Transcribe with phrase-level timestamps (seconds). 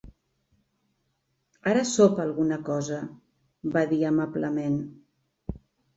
[1.73, 2.99] "Ara sopa alguna cosa",
[3.77, 4.81] va dir amablement.